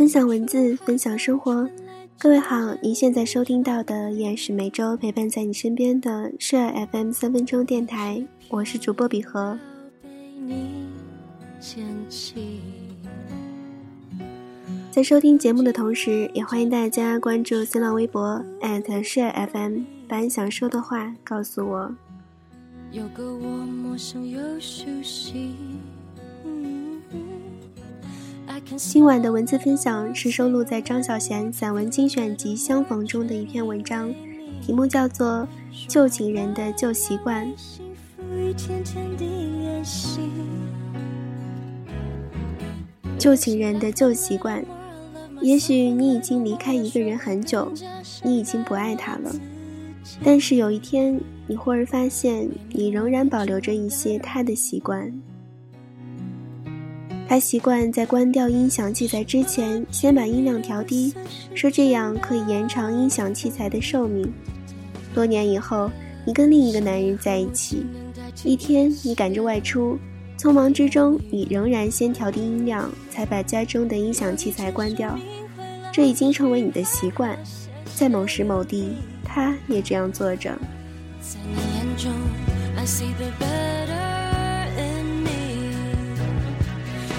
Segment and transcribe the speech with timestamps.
[0.00, 1.68] 分享文字，分享生活。
[2.18, 9.58] 各位好，您现在收听到的依然是每周陪伴在你身边的舍尔 FM 三分钟电台，我是主播比和。
[14.90, 21.94] 在收听节目的同时，也欢迎大家关注新浪微博 @share_fm，把你想说的话告诉我。
[22.90, 25.54] 有个我陌生又熟悉。
[28.76, 34.14] 今晚的文字分享是收录在张小娴散文精选集《相逢》中的一篇文章，
[34.62, 35.46] 题目叫做
[35.88, 37.46] 《旧情人的旧习惯》。
[43.18, 44.64] 旧情人的旧习惯，
[45.40, 47.72] 也许你已经离开一个人很久，
[48.22, 49.34] 你已经不爱他了，
[50.22, 55.12] 但是有一天，你忽然发现，你仍然保留着一些他的习惯。
[57.30, 61.14] 他习惯在关掉音响器材之前，先把音量调低，
[61.54, 64.28] 说这样可以延长音响器材的寿命。
[65.14, 65.88] 多年以后，
[66.26, 67.86] 你跟另一个男人在一起，
[68.42, 69.96] 一天你赶着外出，
[70.36, 75.16] 匆忙之中，你仍然先调低音量，才把家中的音响器材关掉。
[75.92, 77.38] 这已经成为你的习惯，
[77.94, 78.88] 在某时某地，
[79.22, 80.58] 他也这样做着。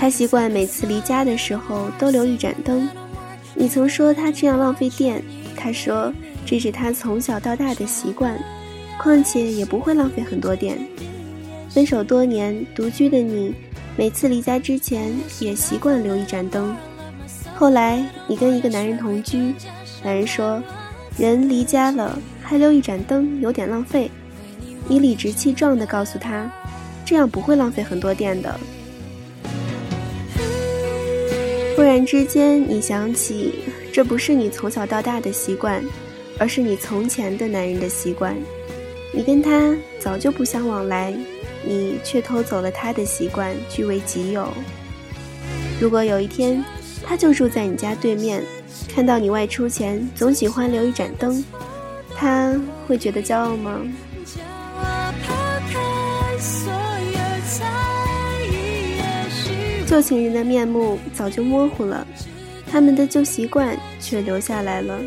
[0.02, 2.90] 他习惯每次离家的时候都留一盏灯。
[3.54, 5.24] 你曾说他这样浪费电，
[5.56, 6.12] 他说
[6.44, 8.36] 这是他从小到大的习惯，
[8.98, 10.76] 况且也不会浪费很多电。
[11.70, 13.54] 分手多年，独居的你，
[13.96, 16.76] 每次离家之前也习惯留一盏灯。
[17.54, 19.54] 后来你跟一个男人同居，
[20.04, 20.60] 男人说，
[21.16, 24.10] 人离家了还留一盏灯有点浪费。
[24.88, 26.52] 你理直气壮地告诉他，
[27.06, 28.60] 这样不会浪费很多电的。
[31.82, 33.56] 突然之间，你想起，
[33.92, 35.84] 这不是你从小到大的习惯，
[36.38, 38.38] 而是你从前的男人的习惯。
[39.12, 41.12] 你跟他早就不相往来，
[41.66, 44.48] 你却偷走了他的习惯，据为己有。
[45.80, 46.64] 如果有一天，
[47.04, 48.44] 他就住在你家对面，
[48.88, 51.44] 看到你外出前总喜欢留一盏灯，
[52.16, 52.54] 他
[52.86, 53.82] 会觉得骄傲吗？
[59.92, 62.08] 旧情人的面目早就模糊了，
[62.66, 64.98] 他们的旧习惯却留下来了。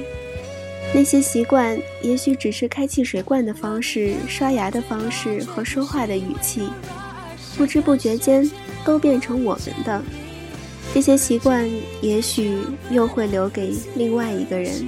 [0.95, 6.69] 那些习惯也许只是开汽水罐的方式、刷牙的方式和说话的语气，
[7.57, 8.49] 不知不觉间
[8.85, 10.03] 都变成我们的。
[10.93, 11.67] 这些习惯
[12.03, 12.55] 也许
[12.91, 14.85] 又会留给另外一个人。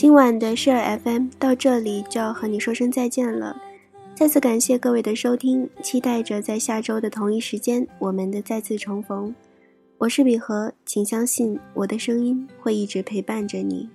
[0.00, 3.54] 今晚的事儿 FM 到这里就要和你说声再见了，
[4.14, 9.34] 再次感谢各位的收听，期待着在下周的同一时间我们的再次重逢。
[9.98, 13.90] 我是比和，请相信我的声音会一直陪伴着你。